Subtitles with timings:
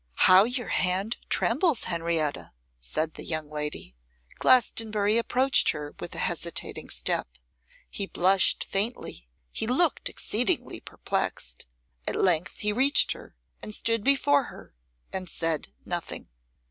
[0.15, 3.93] 'How your hand trembles, Henrietta!' said the young lady.
[4.39, 7.27] Glastonbury approached her with a hesitating step.
[7.87, 11.67] He blushed faintly, he looked exceedingly perplexed.
[12.07, 14.73] At length he reached her, and stood before her,
[15.13, 16.29] and said nothing.